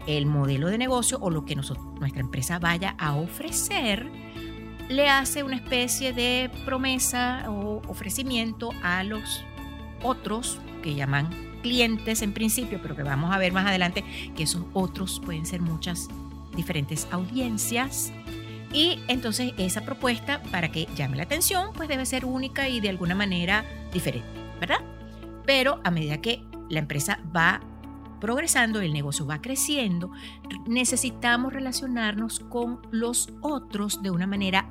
el 0.07 0.25
modelo 0.25 0.67
de 0.67 0.77
negocio 0.77 1.17
o 1.19 1.29
lo 1.29 1.45
que 1.45 1.55
nuestra 1.55 2.21
empresa 2.21 2.59
vaya 2.59 2.95
a 2.99 3.15
ofrecer 3.15 4.09
le 4.89 5.09
hace 5.09 5.43
una 5.43 5.55
especie 5.55 6.13
de 6.13 6.51
promesa 6.63 7.45
o 7.49 7.81
ofrecimiento 7.87 8.69
a 8.83 9.03
los 9.03 9.43
otros 10.03 10.59
que 10.83 10.93
llaman 10.93 11.29
clientes 11.63 12.21
en 12.21 12.33
principio, 12.33 12.79
pero 12.81 12.95
que 12.95 13.01
vamos 13.01 13.33
a 13.33 13.39
ver 13.39 13.51
más 13.51 13.65
adelante 13.65 14.03
que 14.35 14.43
esos 14.43 14.63
otros 14.73 15.19
pueden 15.25 15.47
ser 15.47 15.61
muchas 15.61 16.07
diferentes 16.55 17.07
audiencias. 17.11 18.13
Y 18.71 18.99
entonces 19.07 19.53
esa 19.57 19.81
propuesta, 19.81 20.43
para 20.51 20.69
que 20.69 20.87
llame 20.95 21.17
la 21.17 21.23
atención, 21.23 21.69
pues 21.73 21.89
debe 21.89 22.05
ser 22.05 22.25
única 22.25 22.69
y 22.69 22.81
de 22.81 22.89
alguna 22.89 23.15
manera 23.15 23.65
diferente, 23.91 24.27
Pero 25.45 25.79
a 25.83 25.91
medida 25.91 26.21
que 26.21 26.43
la 26.69 26.79
empresa 26.79 27.19
va 27.35 27.61
progresando, 28.19 28.81
el 28.81 28.93
negocio 28.93 29.25
va 29.25 29.41
creciendo, 29.41 30.11
necesitamos 30.65 31.53
relacionarnos 31.53 32.39
con 32.39 32.79
los 32.91 33.29
otros 33.41 34.01
de 34.01 34.09
una 34.09 34.25
manera 34.25 34.67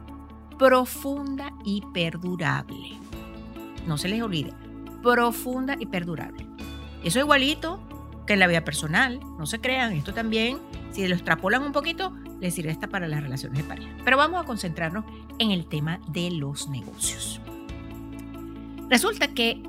profunda 0.58 1.52
y 1.64 1.82
perdurable. 1.92 2.98
No 3.86 3.98
se 3.98 4.08
les 4.08 4.22
olvide, 4.22 4.52
profunda 5.02 5.76
y 5.78 5.86
perdurable. 5.86 6.46
Eso 7.04 7.18
igualito 7.18 7.80
que 8.26 8.32
en 8.32 8.40
la 8.40 8.46
vida 8.46 8.64
personal, 8.64 9.20
no 9.38 9.46
se 9.46 9.60
crean, 9.60 9.92
esto 9.92 10.14
también, 10.14 10.58
si 10.92 11.06
lo 11.06 11.14
extrapolan 11.14 11.62
un 11.62 11.72
poquito, 11.72 12.12
les 12.40 12.54
sirve 12.54 12.70
esta 12.70 12.88
para 12.88 13.06
las 13.06 13.22
relaciones 13.22 13.58
de 13.58 13.64
pareja. 13.64 13.90
Pero 14.04 14.16
vamos 14.16 14.42
a 14.42 14.46
concentrarnos 14.46 15.04
en 15.38 15.50
el 15.50 15.66
tema 15.66 16.00
de 16.08 16.30
los 16.30 16.68
negocios. 16.68 17.40
Resulta 18.88 19.28
que 19.28 19.62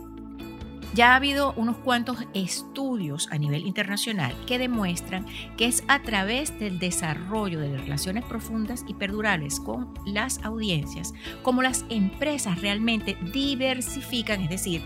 ya 0.94 1.12
ha 1.12 1.15
habido 1.15 1.54
unos 1.58 1.77
cuantos 1.77 2.18
estudios 2.34 3.27
a 3.32 3.38
nivel 3.38 3.65
internacional 3.65 4.34
que 4.46 4.58
demuestran 4.58 5.25
que 5.58 5.65
es 5.65 5.84
a 5.88 6.01
través 6.01 6.58
del 6.60 6.80
desarrollo 6.80 7.60
de 7.60 7.77
relaciones 7.77 8.24
profundas 8.25 8.86
y 8.88 8.94
perdurables 8.94 9.60
con 9.60 9.94
las 10.06 10.44
audiencias 10.44 11.13
como 11.42 11.62
las 11.62 11.86
empresas 11.89 12.62
realmente 12.62 13.18
diversifican, 13.34 14.42
es 14.42 14.50
decir, 14.50 14.82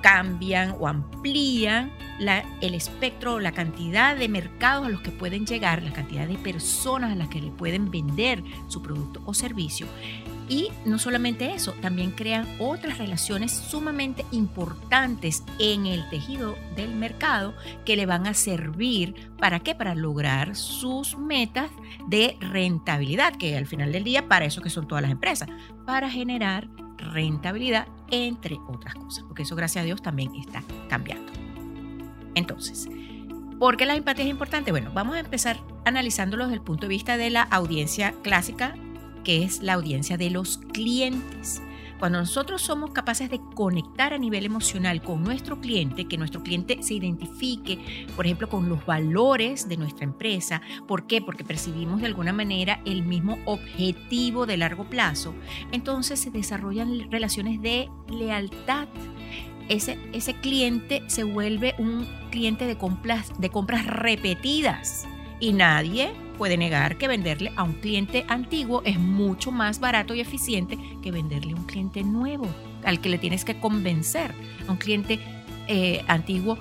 cambian 0.00 0.74
o 0.78 0.88
amplían 0.88 1.92
el 2.60 2.74
espectro, 2.74 3.40
la 3.40 3.52
cantidad 3.52 4.16
de 4.16 4.28
mercados 4.28 4.86
a 4.86 4.90
los 4.90 5.00
que 5.00 5.10
pueden 5.10 5.46
llegar, 5.46 5.82
la 5.82 5.92
cantidad 5.92 6.26
de 6.26 6.36
personas 6.36 7.12
a 7.12 7.14
las 7.14 7.28
que 7.28 7.40
le 7.40 7.50
pueden 7.50 7.90
vender 7.90 8.42
su 8.68 8.82
producto 8.82 9.22
o 9.24 9.32
servicio. 9.32 9.86
Y 10.50 10.72
no 10.84 10.98
solamente 10.98 11.54
eso, 11.54 11.74
también 11.74 12.10
crean 12.10 12.44
otras 12.58 12.98
relaciones 12.98 13.52
sumamente 13.52 14.26
importantes 14.32 15.44
en 15.60 15.86
el 15.86 16.08
tejido 16.10 16.58
del 16.74 16.92
mercado 16.96 17.54
que 17.86 17.94
le 17.94 18.04
van 18.04 18.26
a 18.26 18.34
servir 18.34 19.30
para 19.38 19.60
qué? 19.60 19.76
Para 19.76 19.94
lograr 19.94 20.56
sus 20.56 21.16
metas 21.16 21.70
de 22.08 22.36
rentabilidad, 22.40 23.36
que 23.36 23.56
al 23.56 23.68
final 23.68 23.92
del 23.92 24.02
día 24.02 24.26
para 24.26 24.44
eso 24.44 24.60
que 24.60 24.70
son 24.70 24.88
todas 24.88 25.02
las 25.02 25.12
empresas, 25.12 25.48
para 25.86 26.10
generar 26.10 26.68
rentabilidad, 26.96 27.86
entre 28.10 28.58
otras 28.66 28.96
cosas, 28.96 29.22
porque 29.22 29.44
eso 29.44 29.54
gracias 29.54 29.82
a 29.82 29.86
Dios 29.86 30.02
también 30.02 30.34
está 30.34 30.64
cambiando. 30.88 31.32
Entonces, 32.34 32.88
¿por 33.60 33.76
qué 33.76 33.86
la 33.86 33.94
empatía 33.94 34.24
es 34.24 34.30
importante? 34.32 34.72
Bueno, 34.72 34.90
vamos 34.92 35.14
a 35.14 35.20
empezar 35.20 35.60
analizándolo 35.84 36.46
desde 36.46 36.56
el 36.56 36.62
punto 36.62 36.86
de 36.86 36.88
vista 36.88 37.16
de 37.16 37.30
la 37.30 37.42
audiencia 37.42 38.14
clásica, 38.22 38.74
que 39.22 39.44
es 39.44 39.62
la 39.62 39.74
audiencia 39.74 40.16
de 40.16 40.30
los 40.30 40.58
clientes. 40.72 41.62
Cuando 42.00 42.18
nosotros 42.18 42.62
somos 42.62 42.92
capaces 42.92 43.28
de 43.28 43.42
conectar 43.54 44.14
a 44.14 44.18
nivel 44.18 44.46
emocional 44.46 45.02
con 45.02 45.22
nuestro 45.22 45.60
cliente, 45.60 46.06
que 46.06 46.16
nuestro 46.16 46.42
cliente 46.42 46.82
se 46.82 46.94
identifique, 46.94 48.06
por 48.16 48.24
ejemplo, 48.24 48.48
con 48.48 48.70
los 48.70 48.86
valores 48.86 49.68
de 49.68 49.76
nuestra 49.76 50.04
empresa, 50.04 50.62
¿por 50.88 51.06
qué? 51.06 51.20
Porque 51.20 51.44
percibimos 51.44 52.00
de 52.00 52.06
alguna 52.06 52.32
manera 52.32 52.80
el 52.86 53.02
mismo 53.02 53.38
objetivo 53.44 54.46
de 54.46 54.56
largo 54.56 54.88
plazo, 54.88 55.34
entonces 55.72 56.18
se 56.18 56.30
desarrollan 56.30 57.10
relaciones 57.10 57.60
de 57.60 57.90
lealtad. 58.08 58.88
Ese, 59.68 59.98
cliente 60.40 61.02
se 61.06 61.22
vuelve 61.22 61.74
un 61.76 62.08
cliente 62.30 62.64
de 62.64 62.78
compras, 62.78 63.30
de 63.38 63.50
compras 63.50 63.86
repetidas 63.86 65.06
y 65.38 65.52
nadie 65.52 66.10
puede 66.40 66.56
negar 66.56 66.96
que 66.96 67.06
venderle 67.06 67.52
a 67.54 67.64
un 67.64 67.74
cliente 67.74 68.24
antiguo 68.26 68.80
es 68.86 68.98
mucho 68.98 69.52
más 69.52 69.78
barato 69.78 70.14
y 70.14 70.20
eficiente 70.20 70.78
que 71.02 71.12
venderle 71.12 71.52
a 71.52 71.56
un 71.56 71.64
cliente 71.64 72.02
nuevo, 72.02 72.48
al 72.82 72.98
que 73.02 73.10
le 73.10 73.18
tienes 73.18 73.44
que 73.44 73.60
convencer. 73.60 74.34
A 74.66 74.72
un 74.72 74.78
cliente 74.78 75.20
eh, 75.68 76.02
antiguo, 76.08 76.56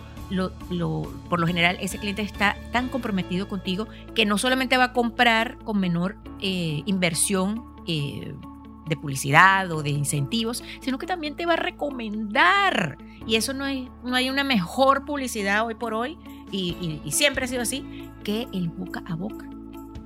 por 1.30 1.40
lo 1.40 1.48
general, 1.48 1.78
ese 1.80 1.98
cliente 1.98 2.24
está 2.24 2.58
tan 2.74 2.90
comprometido 2.90 3.48
contigo 3.48 3.88
que 4.16 4.26
no 4.26 4.38
solamente 4.38 4.76
va 4.76 4.84
a 4.84 4.92
comprar 4.92 5.58
con 5.60 5.80
menor 5.80 6.18
eh, 6.42 6.84
inversión. 6.86 7.64
Eh, 7.88 8.36
de 8.88 8.98
publicidad 8.98 9.72
o 9.72 9.84
de 9.84 9.92
incentivos, 9.92 10.64
sino 10.82 10.98
que 10.98 11.06
también 11.06 11.36
te 11.36 11.46
va 11.46 11.54
a 11.54 11.58
recomendar. 11.58 12.98
Y 13.28 13.36
eso 13.36 13.54
no, 13.54 13.66
hay, 13.66 13.88
no 14.04 14.16
hay 14.16 14.32
una 14.32 14.44
mejor 14.44 15.06
publicidad 15.06 15.64
hoy 15.64 15.76
por 15.76 15.94
hoy, 15.94 16.18
y 16.52 17.00
siempre 17.12 17.46
ha 17.46 17.48
sido 17.48 17.62
así, 17.62 18.10
que 18.24 18.48
el 18.52 18.70
boca 18.70 19.04
a 19.06 19.14
boca. 19.14 19.48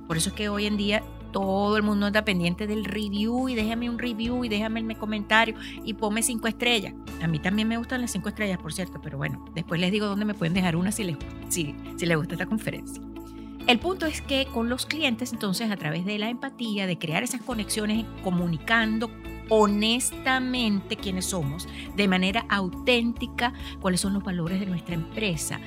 Por 0.06 0.16
eso 0.16 0.30
es 0.30 0.34
que 0.34 0.48
hoy 0.48 0.66
en 0.66 0.76
día 0.76 1.02
todo 1.32 1.76
el 1.76 1.82
mundo 1.82 2.06
está 2.06 2.24
pendiente 2.24 2.66
del 2.66 2.84
review 2.84 3.48
y 3.48 3.56
déjame 3.56 3.90
un 3.90 3.98
review 3.98 4.44
y 4.44 4.48
déjame 4.48 4.80
el 4.80 4.96
comentario 4.96 5.56
y 5.84 5.94
ponme 5.94 6.22
cinco 6.22 6.46
estrellas. 6.46 6.94
A 7.22 7.26
mí 7.26 7.40
también 7.40 7.66
me 7.66 7.76
gustan 7.76 8.00
las 8.00 8.12
cinco 8.12 8.28
estrellas, 8.28 8.58
por 8.58 8.72
cierto, 8.72 9.00
pero 9.02 9.18
bueno, 9.18 9.44
después 9.54 9.80
les 9.80 9.90
digo 9.90 10.06
dónde 10.06 10.24
me 10.24 10.34
pueden 10.34 10.54
dejar 10.54 10.76
una 10.76 10.92
si 10.92 11.02
les, 11.02 11.16
si, 11.48 11.74
si 11.96 12.06
les 12.06 12.16
gusta 12.16 12.34
esta 12.34 12.46
conferencia. 12.46 13.02
El 13.66 13.78
punto 13.78 14.04
es 14.04 14.20
que 14.20 14.46
con 14.46 14.68
los 14.68 14.84
clientes, 14.84 15.32
entonces, 15.32 15.70
a 15.70 15.76
través 15.76 16.04
de 16.04 16.18
la 16.18 16.28
empatía, 16.28 16.86
de 16.86 16.98
crear 16.98 17.22
esas 17.22 17.40
conexiones, 17.40 18.04
comunicando 18.22 19.10
honestamente 19.48 20.96
quiénes 20.96 21.26
somos, 21.26 21.66
de 21.96 22.06
manera 22.06 22.44
auténtica, 22.48 23.54
cuáles 23.80 24.00
son 24.00 24.12
los 24.12 24.22
valores 24.22 24.60
de 24.60 24.66
nuestra 24.66 24.94
empresa, 24.94 25.60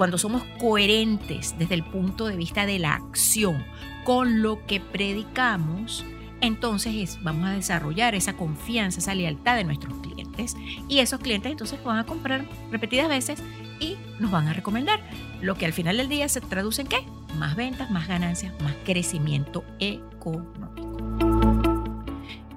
cuando 0.00 0.16
somos 0.16 0.44
coherentes 0.58 1.54
desde 1.58 1.74
el 1.74 1.84
punto 1.84 2.24
de 2.24 2.34
vista 2.34 2.64
de 2.64 2.78
la 2.78 2.94
acción 2.94 3.62
con 4.02 4.40
lo 4.40 4.64
que 4.64 4.80
predicamos, 4.80 6.06
entonces 6.40 7.18
vamos 7.20 7.50
a 7.50 7.52
desarrollar 7.52 8.14
esa 8.14 8.32
confianza, 8.32 9.00
esa 9.00 9.14
lealtad 9.14 9.56
de 9.56 9.64
nuestros 9.64 9.92
clientes 9.98 10.56
y 10.88 11.00
esos 11.00 11.20
clientes 11.20 11.52
entonces 11.52 11.84
van 11.84 11.98
a 11.98 12.06
comprar 12.06 12.46
repetidas 12.70 13.10
veces 13.10 13.42
y 13.78 13.98
nos 14.18 14.30
van 14.30 14.48
a 14.48 14.54
recomendar, 14.54 15.02
lo 15.42 15.54
que 15.56 15.66
al 15.66 15.74
final 15.74 15.98
del 15.98 16.08
día 16.08 16.30
se 16.30 16.40
traduce 16.40 16.80
en 16.80 16.88
qué? 16.88 17.06
Más 17.36 17.54
ventas, 17.54 17.90
más 17.90 18.08
ganancias, 18.08 18.54
más 18.62 18.76
crecimiento 18.86 19.64
económico. 19.80 20.80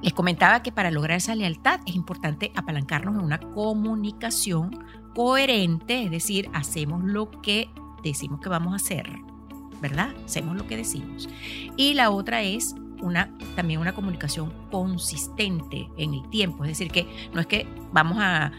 Les 0.01 0.13
comentaba 0.13 0.63
que 0.63 0.71
para 0.71 0.91
lograr 0.91 1.17
esa 1.17 1.35
lealtad 1.35 1.81
es 1.85 1.95
importante 1.95 2.53
apalancarnos 2.55 3.15
en 3.15 3.21
una 3.21 3.39
comunicación 3.39 4.79
coherente, 5.13 6.03
es 6.03 6.11
decir, 6.11 6.49
hacemos 6.53 7.03
lo 7.03 7.29
que 7.41 7.69
decimos 8.03 8.39
que 8.41 8.49
vamos 8.49 8.73
a 8.73 8.75
hacer, 8.77 9.09
¿verdad? 9.81 10.13
Hacemos 10.25 10.55
lo 10.55 10.67
que 10.67 10.77
decimos. 10.77 11.29
Y 11.77 11.93
la 11.93 12.09
otra 12.11 12.41
es 12.43 12.75
una, 13.01 13.29
también 13.55 13.79
una 13.79 13.93
comunicación 13.93 14.53
consistente 14.71 15.89
en 15.97 16.13
el 16.13 16.29
tiempo, 16.29 16.63
es 16.63 16.69
decir, 16.69 16.91
que 16.91 17.07
no 17.33 17.41
es 17.41 17.47
que 17.47 17.67
vamos 17.91 18.17
a, 18.19 18.51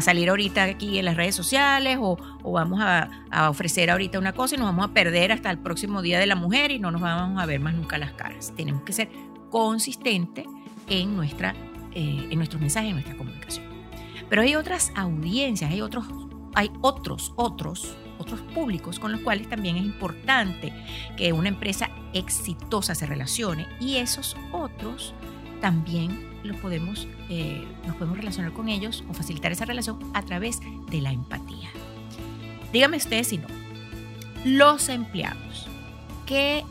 salir 0.00 0.30
ahorita 0.30 0.62
aquí 0.62 0.98
en 0.98 1.04
las 1.04 1.16
redes 1.16 1.34
sociales 1.34 1.98
o, 2.00 2.16
vamos 2.44 2.80
a, 2.80 3.10
ofrecer 3.50 3.90
ahorita 3.90 4.18
una 4.18 4.32
cosa 4.32 4.54
y 4.54 4.58
nos 4.58 4.68
vamos 4.68 4.88
a 4.88 4.94
perder 4.94 5.32
hasta 5.32 5.50
el 5.50 5.58
próximo 5.58 6.00
Día 6.02 6.18
de 6.18 6.26
la 6.26 6.36
Mujer 6.36 6.70
y 6.70 6.78
no 6.78 6.90
nos 6.90 7.00
vamos 7.00 7.42
a 7.42 7.46
ver 7.46 7.60
más 7.60 7.74
nunca 7.74 7.98
las 7.98 8.12
caras. 8.12 8.52
Tenemos 8.56 8.82
que 8.82 8.92
ser 8.92 9.10
consistentes 9.50 10.46
en, 10.88 11.16
nuestra, 11.16 11.54
eh, 11.92 12.28
en 12.30 12.38
nuestros 12.38 12.60
mensajes, 12.60 12.90
en 12.90 12.94
nuestra 12.94 13.16
comunicación. 13.16 13.69
Pero 14.30 14.42
hay 14.42 14.54
otras 14.54 14.92
audiencias, 14.94 15.70
hay 15.70 15.82
otros, 15.82 16.06
hay 16.54 16.70
otros, 16.80 17.32
otros, 17.36 17.96
otros 18.18 18.40
públicos 18.54 19.00
con 19.00 19.10
los 19.12 19.20
cuales 19.22 19.48
también 19.48 19.76
es 19.76 19.82
importante 19.82 20.72
que 21.16 21.32
una 21.32 21.48
empresa 21.48 21.90
exitosa 22.14 22.94
se 22.94 23.06
relacione 23.06 23.66
y 23.80 23.96
esos 23.96 24.36
otros 24.52 25.14
también 25.60 26.30
los 26.44 26.56
podemos, 26.58 27.08
eh, 27.28 27.66
nos 27.86 27.96
podemos 27.96 28.16
relacionar 28.16 28.52
con 28.52 28.68
ellos 28.68 29.04
o 29.10 29.14
facilitar 29.14 29.52
esa 29.52 29.64
relación 29.64 29.98
a 30.14 30.22
través 30.22 30.60
de 30.90 31.00
la 31.00 31.12
empatía. 31.12 31.68
Dígame 32.72 32.98
ustedes 32.98 33.26
si 33.26 33.38
no. 33.38 33.48
Los 34.44 34.88
empleados. 34.88 35.68
¿Qué 36.24 36.64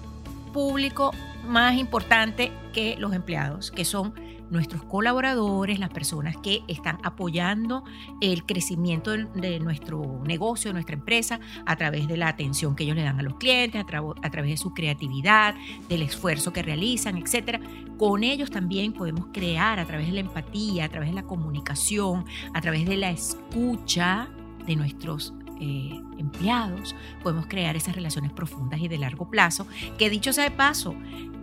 público 0.54 1.12
más 1.46 1.75
importante 1.78 2.51
que 2.74 2.96
los 2.98 3.13
empleados? 3.13 3.70
Que 3.70 3.86
son 3.86 4.13
nuestros 4.50 4.84
colaboradores, 4.84 5.79
las 5.79 5.89
personas 5.89 6.38
que 6.38 6.63
están 6.68 6.98
apoyando 7.03 7.84
el 8.22 8.46
crecimiento 8.46 9.12
de, 9.12 9.60
nuestro 9.60 10.22
negocio, 10.25 10.70
de 10.70 10.74
nuestra 10.74 10.96
empresa, 10.96 11.39
a 11.65 11.75
través 11.75 12.08
de 12.08 12.18
la 12.18 12.27
atención 12.27 12.75
que 12.75 12.84
ellos 12.84 12.96
le 12.96 13.03
dan 13.03 13.20
a 13.20 13.24
los 13.24 13.36
clientes, 13.36 13.82
a, 13.82 13.86
través 13.86 14.51
de 14.51 14.58
su 14.58 14.74
creatividad, 14.74 15.56
del 15.88 16.01
esfuerzo 16.01 16.53
que 16.53 16.62
realizan, 16.62 17.18
etc. 17.18 17.62
Con 17.98 18.24
ellos 18.24 18.50
también 18.50 18.94
podemos 18.94 19.27
crear 19.34 19.79
a 19.79 19.86
través 19.86 20.08
de 20.08 20.13
la 20.13 20.20
empatía, 20.22 20.86
a 20.86 20.89
través 20.89 21.10
de 21.10 21.15
la 21.15 21.24
comunicación, 21.24 22.25
a 22.53 22.62
través 22.62 22.86
de 22.86 22.98
la 22.98 23.12
escucha 23.12 24.29
de 24.65 24.75
nuestros 24.75 25.34
eh, 25.60 26.01
empleados, 26.18 26.96
podemos 27.24 27.48
crear 27.48 27.75
esas 27.75 27.96
relaciones 27.96 28.32
profundas 28.32 28.80
y 28.80 28.88
de 28.88 28.98
largo 28.98 29.30
plazo, 29.30 29.68
que 29.98 30.10
dicho 30.10 30.34
sea 30.34 30.46
de 30.46 30.51
paso, 30.51 30.96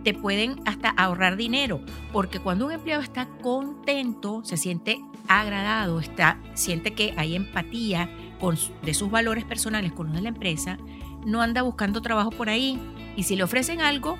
te 0.03 0.13
pueden 0.13 0.61
hasta 0.65 0.89
ahorrar 0.89 1.37
dinero, 1.37 1.81
porque 2.13 2.39
cuando 2.39 2.65
un 2.65 2.71
empleado 2.71 3.01
está 3.01 3.27
contento, 3.41 4.43
se 4.43 4.57
siente 4.57 5.01
agradado, 5.27 5.99
está, 5.99 6.39
siente 6.53 6.93
que 6.93 7.13
hay 7.17 7.35
empatía 7.35 8.09
con, 8.39 8.57
de 8.83 8.93
sus 8.93 9.11
valores 9.11 9.43
personales 9.43 9.91
con 9.91 10.07
los 10.07 10.15
de 10.15 10.21
la 10.21 10.29
empresa, 10.29 10.77
no 11.25 11.41
anda 11.41 11.61
buscando 11.61 12.01
trabajo 12.01 12.31
por 12.31 12.49
ahí. 12.49 12.79
Y 13.15 13.23
si 13.23 13.35
le 13.35 13.43
ofrecen 13.43 13.81
algo, 13.81 14.17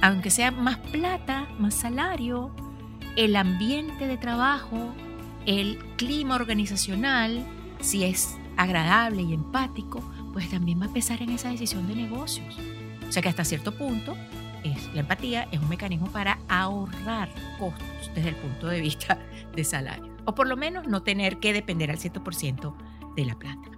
aunque 0.00 0.30
sea 0.30 0.50
más 0.50 0.78
plata, 0.78 1.46
más 1.58 1.74
salario, 1.74 2.50
el 3.16 3.36
ambiente 3.36 4.06
de 4.06 4.16
trabajo, 4.16 4.94
el 5.44 5.78
clima 5.96 6.36
organizacional, 6.36 7.44
si 7.80 8.04
es 8.04 8.38
agradable 8.56 9.22
y 9.22 9.34
empático, 9.34 10.02
pues 10.32 10.50
también 10.50 10.80
va 10.80 10.86
a 10.86 10.92
pesar 10.92 11.22
en 11.22 11.30
esa 11.30 11.50
decisión 11.50 11.86
de 11.88 11.96
negocios. 11.96 12.58
O 13.08 13.12
sea 13.12 13.22
que 13.22 13.28
hasta 13.28 13.44
cierto 13.44 13.76
punto 13.76 14.16
es, 14.64 14.92
la 14.94 15.00
empatía 15.00 15.48
es 15.50 15.60
un 15.60 15.68
mecanismo 15.68 16.06
para 16.08 16.38
ahorrar 16.48 17.28
costos 17.58 18.10
desde 18.14 18.30
el 18.30 18.36
punto 18.36 18.68
de 18.68 18.80
vista 18.80 19.18
de 19.54 19.64
salario. 19.64 20.12
O 20.24 20.34
por 20.34 20.46
lo 20.46 20.56
menos 20.56 20.86
no 20.86 21.02
tener 21.02 21.38
que 21.38 21.52
depender 21.52 21.90
al 21.90 21.98
100% 21.98 22.74
de 23.16 23.24
la 23.24 23.38
plata 23.38 23.70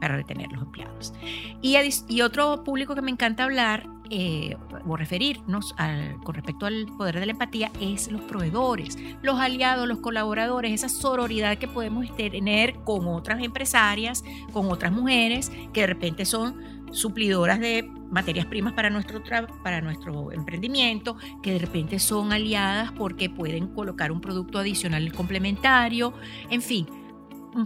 para 0.00 0.16
retener 0.16 0.50
los 0.50 0.62
empleados. 0.62 1.12
Y, 1.60 1.76
y 2.08 2.22
otro 2.22 2.64
público 2.64 2.94
que 2.94 3.02
me 3.02 3.10
encanta 3.10 3.44
hablar 3.44 3.86
eh, 4.10 4.56
o 4.86 4.96
referirnos 4.96 5.74
con 6.22 6.34
respecto 6.34 6.66
al 6.66 6.86
poder 6.98 7.20
de 7.20 7.26
la 7.26 7.32
empatía 7.32 7.70
es 7.80 8.10
los 8.10 8.20
proveedores, 8.22 8.98
los 9.22 9.40
aliados, 9.40 9.88
los 9.88 9.98
colaboradores, 9.98 10.72
esa 10.72 10.88
sororidad 10.88 11.58
que 11.58 11.68
podemos 11.68 12.14
tener 12.16 12.74
con 12.84 13.06
otras 13.06 13.42
empresarias, 13.42 14.24
con 14.52 14.70
otras 14.70 14.92
mujeres 14.92 15.50
que 15.72 15.82
de 15.82 15.86
repente 15.86 16.24
son 16.24 16.82
suplidoras 16.92 17.58
de 17.58 17.90
materias 18.10 18.46
primas 18.46 18.74
para 18.74 18.90
nuestro, 18.90 19.22
para 19.62 19.80
nuestro 19.80 20.30
emprendimiento, 20.32 21.16
que 21.42 21.52
de 21.52 21.58
repente 21.58 21.98
son 21.98 22.32
aliadas 22.32 22.92
porque 22.92 23.30
pueden 23.30 23.68
colocar 23.68 24.12
un 24.12 24.20
producto 24.20 24.58
adicional 24.58 25.10
complementario, 25.12 26.12
en 26.50 26.60
fin, 26.60 26.86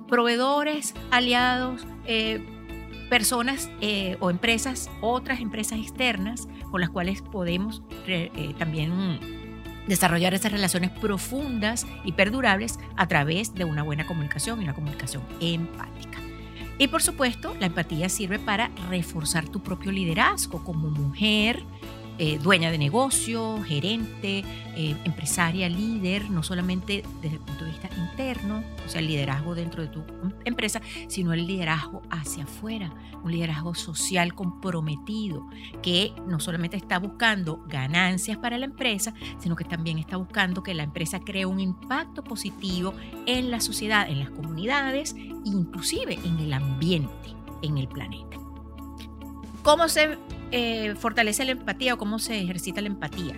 proveedores, 0.09 0.95
aliados, 1.11 1.87
eh, 2.07 2.45
personas 3.09 3.71
eh, 3.81 4.17
o 4.21 4.31
empresas, 4.31 4.91
otras 5.01 5.41
empresas 5.41 5.79
externas 5.79 6.49
con 6.71 6.81
las 6.81 6.91
cuales 6.91 7.23
podemos 7.23 7.83
eh, 8.07 8.55
también 8.59 9.21
desarrollar 9.87 10.35
esas 10.35 10.53
relaciones 10.53 10.91
profundas 10.91 11.87
y 12.05 12.13
perdurables 12.13 12.79
a 12.97 13.07
través 13.07 13.55
de 13.55 13.65
una 13.65 13.83
buena 13.83 14.07
comunicación 14.07 14.61
y 14.61 14.65
una 14.65 14.75
comunicación 14.75 15.23
empática. 15.41 16.19
Y 16.79 16.89
por 16.89 17.03
supuesto, 17.03 17.57
la 17.59 17.67
empatía 17.67 18.09
sirve 18.09 18.39
para 18.39 18.71
reforzar 18.91 19.49
tu 19.49 19.63
propio 19.63 19.93
liderazgo 19.93 20.63
como 20.63 20.91
mujer, 20.91 21.63
eh, 22.19 22.39
dueña 22.39 22.71
de 22.71 22.79
negocio, 22.79 23.63
gerente, 23.63 24.45
eh, 24.75 24.97
empresaria, 25.05 25.69
líder, 25.69 26.31
no 26.31 26.43
solamente 26.43 27.03
desde 27.21 27.37
el 27.37 27.43
punto 27.43 27.65
de 27.65 27.71
vista 27.71 27.91
interno, 27.97 28.63
o 28.85 28.89
sea, 28.89 29.01
el 29.01 29.07
liderazgo 29.07 29.55
dentro 29.55 29.83
de 29.83 29.89
tu 29.89 30.03
empresa, 30.45 30.81
sino 31.09 31.33
el 31.35 31.47
liderazgo 31.47 32.03
hacia 32.11 32.45
afuera, 32.45 32.93
un 33.23 33.33
liderazgo 33.33 33.75
social 33.75 34.35
comprometido, 34.35 35.47
que 35.83 36.13
no 36.27 36.41
solamente 36.41 36.77
está 36.77 36.99
buscando 36.99 37.63
ganancias 37.69 38.39
para 38.39 38.57
la 38.57 38.65
empresa, 38.65 39.13
sino 39.39 39.57
que 39.57 39.65
también 39.65 39.99
está 39.99 40.17
buscando 40.17 40.63
que 40.63 40.75
la 40.75 40.85
empresa 40.85 41.21
cree 41.21 41.45
un 41.45 41.61
impacto 41.61 42.25
positivo 42.25 42.95
en 43.27 43.51
la 43.51 43.61
sociedad, 43.61 44.09
en 44.09 44.21
las 44.21 44.31
comunidades, 44.31 45.15
inclusive 45.45 46.19
en 46.25 46.39
el 46.39 46.53
ambiente, 46.53 47.35
en 47.63 47.79
el 47.79 47.89
planeta. 47.89 48.46
¿Cómo 49.67 49.89
se 49.89 50.17
eh, 50.53 50.95
fortalece 50.97 51.45
la 51.45 51.51
empatía 51.51 51.95
o 51.95 51.99
cómo 51.99 52.21
se 52.21 52.41
ejercita 52.41 52.81
la 52.81 52.87
empatía? 52.87 53.35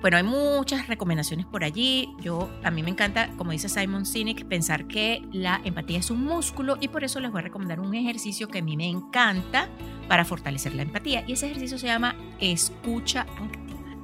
Bueno, 0.00 0.16
hay 0.16 0.24
muchas 0.24 0.88
recomendaciones 0.88 1.46
por 1.46 1.62
allí. 1.62 2.08
Yo, 2.20 2.50
a 2.64 2.72
mí 2.72 2.82
me 2.82 2.90
encanta, 2.90 3.30
como 3.36 3.52
dice 3.52 3.68
Simon 3.68 4.06
Sinek, 4.06 4.44
pensar 4.46 4.88
que 4.88 5.22
la 5.30 5.60
empatía 5.62 6.00
es 6.00 6.10
un 6.10 6.24
músculo 6.24 6.78
y 6.80 6.88
por 6.88 7.04
eso 7.04 7.20
les 7.20 7.30
voy 7.30 7.38
a 7.38 7.42
recomendar 7.42 7.78
un 7.78 7.94
ejercicio 7.94 8.48
que 8.48 8.58
a 8.58 8.62
mí 8.62 8.76
me 8.76 8.88
encanta 8.88 9.68
para 10.08 10.24
fortalecer 10.24 10.74
la 10.74 10.82
empatía. 10.82 11.22
Y 11.28 11.34
ese 11.34 11.46
ejercicio 11.46 11.78
se 11.78 11.86
llama 11.86 12.16
escucha 12.40 13.20
activa. 13.20 13.94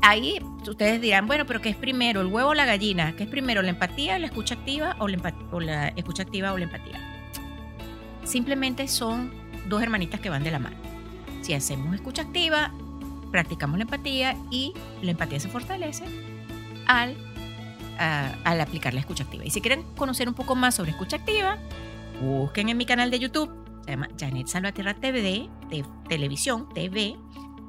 Ahí 0.00 0.38
ustedes 0.64 1.00
dirán, 1.00 1.26
bueno, 1.26 1.44
pero 1.44 1.60
¿qué 1.60 1.70
es 1.70 1.76
primero, 1.76 2.20
el 2.20 2.28
huevo 2.28 2.50
o 2.50 2.54
la 2.54 2.66
gallina? 2.66 3.16
¿Qué 3.16 3.24
es 3.24 3.28
primero, 3.28 3.62
la 3.62 3.70
empatía, 3.70 4.16
la 4.20 4.26
escucha 4.26 4.54
activa 4.54 4.94
o 5.00 5.08
la, 5.08 5.34
o 5.50 5.58
la 5.58 5.88
escucha 5.88 6.22
activa 6.22 6.52
o 6.52 6.56
la 6.56 6.66
empatía? 6.66 7.00
Simplemente 8.22 8.86
son 8.86 9.47
dos 9.68 9.82
hermanitas 9.82 10.20
que 10.20 10.30
van 10.30 10.44
de 10.44 10.50
la 10.50 10.58
mano. 10.58 10.76
Si 11.42 11.54
hacemos 11.54 11.94
escucha 11.94 12.22
activa, 12.22 12.72
practicamos 13.30 13.78
la 13.78 13.82
empatía 13.82 14.36
y 14.50 14.72
la 15.02 15.12
empatía 15.12 15.40
se 15.40 15.48
fortalece 15.48 16.04
al, 16.86 17.16
al 17.98 18.60
aplicar 18.60 18.94
la 18.94 19.00
escucha 19.00 19.24
activa. 19.24 19.44
Y 19.44 19.50
si 19.50 19.60
quieren 19.60 19.82
conocer 19.96 20.28
un 20.28 20.34
poco 20.34 20.54
más 20.54 20.74
sobre 20.74 20.90
escucha 20.90 21.16
activa, 21.16 21.58
busquen 22.20 22.68
en 22.68 22.76
mi 22.76 22.86
canal 22.86 23.10
de 23.10 23.18
YouTube, 23.18 23.50
se 23.84 23.92
llama 23.92 24.08
Janet 24.18 24.46
Salvatierra 24.48 24.94
TV, 24.94 25.48
de 25.70 25.84
televisión, 26.08 26.68
TV. 26.74 27.16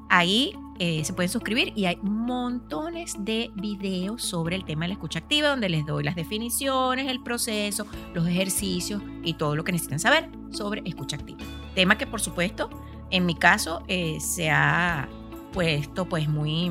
Ahí 0.10 0.54
eh, 0.80 1.04
se 1.04 1.14
pueden 1.14 1.30
suscribir 1.30 1.74
y 1.76 1.86
hay 1.86 1.98
montones 2.02 3.16
de 3.20 3.52
videos 3.56 4.24
sobre 4.24 4.56
el 4.56 4.64
tema 4.64 4.86
de 4.86 4.90
la 4.90 4.94
escucha 4.94 5.20
activa, 5.20 5.50
donde 5.50 5.68
les 5.68 5.86
doy 5.86 6.04
las 6.04 6.16
definiciones, 6.16 7.08
el 7.10 7.22
proceso, 7.22 7.86
los 8.14 8.26
ejercicios 8.28 9.02
y 9.24 9.34
todo 9.34 9.56
lo 9.56 9.64
que 9.66 9.74
necesitan 9.74 10.00
saber 10.00 10.30
sobre 10.52 10.82
escucha 10.86 11.18
activa. 11.18 11.40
Tema 11.76 11.98
que 11.98 12.08
por 12.08 12.22
supuesto, 12.22 12.70
en 13.12 13.26
mi 13.26 13.36
caso, 13.36 13.84
eh, 13.88 14.20
se 14.20 14.50
ha 14.50 15.08
puesto 15.54 16.08
pues 16.08 16.28
muy, 16.28 16.68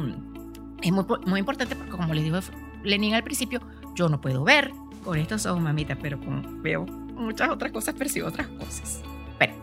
es 0.82 0.92
muy, 0.92 1.04
muy 1.26 1.40
importante 1.40 1.74
porque 1.74 1.90
como 1.90 2.14
les 2.14 2.24
digo 2.24 2.38
Lenin 2.84 3.14
al 3.14 3.24
principio, 3.24 3.60
yo 3.94 4.08
no 4.08 4.20
puedo 4.20 4.44
ver 4.44 4.72
con 5.04 5.18
estos 5.18 5.46
ojos, 5.46 5.60
mamita, 5.60 5.96
pero 5.96 6.18
como 6.20 6.42
veo 6.62 6.84
muchas 6.84 7.50
otras 7.50 7.72
cosas, 7.72 7.94
percibo 7.94 8.28
otras 8.28 8.46
cosas. 8.48 9.02
Pero, 9.38 9.54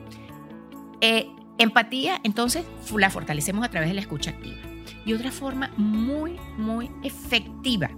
eh, 1.02 1.28
empatía, 1.58 2.20
entonces, 2.24 2.66
la 2.96 3.10
fortalecemos 3.10 3.66
a 3.66 3.70
través 3.70 3.90
de 3.90 3.96
la 3.96 4.02
escucha 4.02 4.32
activa. 4.32 4.58
Y 5.06 5.14
otra 5.14 5.32
forma 5.32 5.72
muy, 5.78 6.38
muy 6.58 6.92
efectiva 7.04 7.90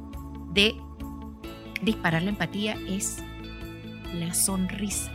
de 0.51 0.75
disparar 1.81 2.23
la 2.23 2.29
empatía 2.29 2.77
es 2.87 3.17
la 4.13 4.33
sonrisa. 4.33 5.11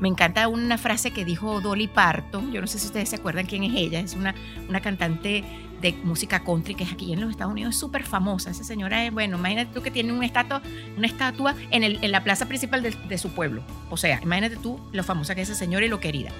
Me 0.00 0.08
encanta 0.08 0.48
una 0.48 0.76
frase 0.76 1.10
que 1.10 1.24
dijo 1.24 1.60
Dolly 1.60 1.88
Parton, 1.88 2.52
yo 2.52 2.60
no 2.60 2.66
sé 2.66 2.78
si 2.78 2.86
ustedes 2.86 3.08
se 3.08 3.16
acuerdan 3.16 3.46
quién 3.46 3.64
es 3.64 3.72
ella, 3.74 4.00
es 4.00 4.14
una, 4.14 4.34
una 4.68 4.80
cantante 4.80 5.42
de 5.80 5.92
música 6.04 6.42
country 6.42 6.74
que 6.74 6.84
es 6.84 6.92
aquí 6.92 7.12
en 7.12 7.20
los 7.20 7.30
Estados 7.30 7.52
Unidos, 7.52 7.74
es 7.74 7.80
súper 7.80 8.02
famosa. 8.04 8.50
Esa 8.50 8.64
señora 8.64 9.04
es, 9.04 9.12
bueno, 9.12 9.38
imagínate 9.38 9.72
tú 9.72 9.82
que 9.82 9.90
tiene 9.90 10.12
una 10.12 10.26
estatua, 10.26 10.62
en 11.70 12.12
la 12.12 12.24
plaza 12.24 12.46
principal 12.46 12.82
de, 12.82 12.90
de, 12.90 13.18
su 13.18 13.30
pueblo. 13.30 13.62
O 13.90 13.96
sea, 13.96 14.20
imagínate 14.22 14.56
tú 14.56 14.80
lo 14.92 15.02
famosa 15.02 15.34
que 15.34 15.42
es 15.42 15.48
esa 15.48 15.58
señora 15.58 15.86
y 15.86 15.88
lo 15.88 16.00
querida. 16.00 16.30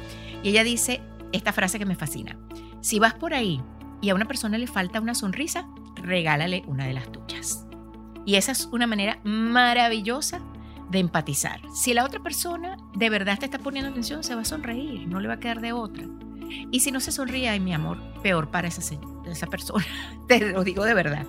Y 0.42 0.50
ella 0.50 0.64
dice 0.64 1.00
esta 1.32 1.52
frase 1.52 1.78
que 1.78 1.86
me 1.86 1.96
fascina. 1.96 2.38
Si 2.80 2.98
vas 2.98 3.14
por 3.14 3.34
ahí 3.34 3.60
y 4.00 4.10
a 4.10 4.14
una 4.14 4.26
persona 4.26 4.58
le 4.58 4.66
falta 4.66 5.00
una 5.00 5.14
sonrisa, 5.14 5.66
regálale 5.96 6.62
una 6.66 6.86
de 6.86 6.92
las 6.92 7.10
tuyas. 7.10 7.66
Y 8.24 8.36
esa 8.36 8.52
es 8.52 8.68
una 8.72 8.86
manera 8.86 9.20
maravillosa 9.24 10.40
de 10.90 10.98
empatizar. 10.98 11.60
Si 11.74 11.94
la 11.94 12.04
otra 12.04 12.20
persona 12.20 12.76
de 12.94 13.10
verdad 13.10 13.38
te 13.38 13.46
está 13.46 13.58
poniendo 13.58 13.90
atención, 13.90 14.22
se 14.22 14.34
va 14.34 14.42
a 14.42 14.44
sonreír, 14.44 15.06
no 15.08 15.20
le 15.20 15.28
va 15.28 15.34
a 15.34 15.40
quedar 15.40 15.60
de 15.60 15.72
otra. 15.72 16.06
Y 16.70 16.80
si 16.80 16.92
no 16.92 17.00
se 17.00 17.12
sonríe, 17.12 17.48
ay 17.48 17.60
mi 17.60 17.72
amor, 17.74 17.98
peor 18.22 18.50
para 18.50 18.68
esa, 18.68 18.80
esa 19.26 19.46
persona, 19.46 19.84
te 20.28 20.52
lo 20.52 20.64
digo 20.64 20.84
de 20.84 20.94
verdad, 20.94 21.26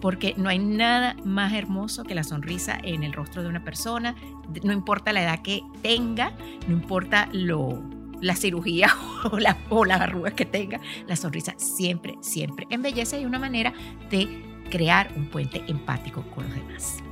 porque 0.00 0.34
no 0.36 0.48
hay 0.48 0.58
nada 0.58 1.16
más 1.24 1.52
hermoso 1.52 2.04
que 2.04 2.14
la 2.14 2.24
sonrisa 2.24 2.78
en 2.82 3.02
el 3.02 3.12
rostro 3.12 3.42
de 3.42 3.48
una 3.48 3.64
persona, 3.64 4.14
no 4.62 4.72
importa 4.72 5.12
la 5.12 5.22
edad 5.22 5.42
que 5.42 5.62
tenga, 5.82 6.32
no 6.68 6.74
importa 6.74 7.28
lo, 7.32 7.82
la 8.20 8.36
cirugía 8.36 8.94
o, 9.30 9.38
la, 9.38 9.58
o 9.68 9.84
las 9.84 10.00
arrugas 10.00 10.34
que 10.34 10.44
tenga, 10.44 10.80
la 11.06 11.16
sonrisa 11.16 11.54
siempre, 11.56 12.16
siempre 12.20 12.66
embellece 12.70 13.20
y 13.20 13.24
una 13.24 13.38
manera 13.38 13.72
de 14.10 14.44
crear 14.70 15.12
un 15.16 15.26
puente 15.26 15.64
empático 15.66 16.22
con 16.34 16.44
los 16.44 16.54
demás. 16.54 17.02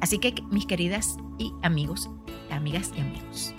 Así 0.00 0.18
que 0.18 0.34
mis 0.50 0.66
queridas 0.66 1.16
y 1.38 1.52
amigos, 1.62 2.10
amigas 2.50 2.92
y 2.96 3.00
amigos, 3.00 3.54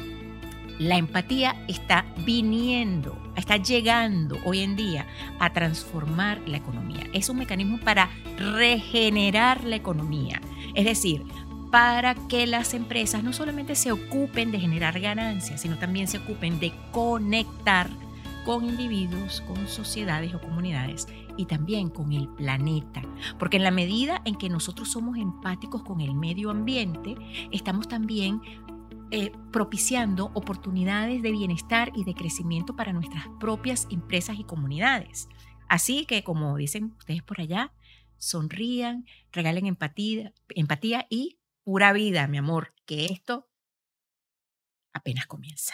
la 0.80 0.98
empatía 0.98 1.64
está 1.68 2.06
viniendo, 2.26 3.16
está 3.36 3.58
llegando 3.58 4.40
hoy 4.46 4.62
en 4.62 4.76
día 4.76 5.06
a 5.40 5.54
transformar 5.54 6.42
la 6.48 6.58
economía. 6.58 7.08
Es 7.14 7.30
un 7.30 7.38
mecanismo 7.38 7.80
para 7.80 8.10
regenerar 8.38 9.64
la 9.64 9.76
economía. 9.76 10.42
Es 10.74 10.86
decir, 10.86 11.24
para 11.72 12.16
que 12.16 12.48
las 12.48 12.74
empresas 12.74 13.24
no 13.24 13.32
solamente 13.32 13.76
se 13.76 13.92
ocupen 13.92 14.52
de 14.52 14.60
generar 14.60 15.00
ganancias, 15.00 15.62
sino 15.62 15.78
también 15.78 16.08
se 16.08 16.18
ocupen 16.18 16.60
de 16.60 16.74
conectar 16.92 17.88
con 18.46 18.66
individuos, 18.66 19.42
con 19.42 19.68
sociedades 19.68 20.34
o 20.34 20.42
comunidades 20.42 21.08
y 21.38 21.46
también 21.46 21.89
con 21.89 22.12
el 22.12 22.28
planeta. 22.30 23.02
Porque 23.39 23.58
en 23.58 23.63
la 23.63 23.72
medida 23.72 24.22
en 24.26 24.36
que 24.36 24.50
nosotros 24.50 24.91
somos 24.91 25.17
empáticos 25.17 25.84
con 25.84 26.02
el 26.02 26.13
medio 26.15 26.50
ambiente, 26.50 27.15
estamos 27.52 27.88
también 27.88 28.41
eh, 29.12 29.32
propiciando 29.52 30.32
oportunidades 30.34 31.22
de 31.22 31.32
bienestar 31.32 31.91
y 31.96 32.06
de 32.06 32.13
crecimiento 32.13 32.76
para 32.76 32.94
nuestras 32.94 33.28
propias 33.39 33.88
empresas 33.89 34.39
y 34.39 34.44
comunidades. 34.44 35.28
Así 35.67 36.06
que, 36.06 36.24
como 36.24 36.56
dicen 36.58 36.96
ustedes 36.98 37.22
por 37.24 37.41
allá, 37.41 37.74
sonrían, 38.17 39.06
regalen 39.32 39.65
empatía, 39.65 40.34
empatía 40.50 41.08
y 41.10 41.39
pura 41.63 41.91
vida, 41.91 42.28
mi 42.28 42.38
amor, 42.38 42.74
que 42.86 43.06
esto 43.06 43.50
apenas 44.94 45.28
comienza. 45.28 45.74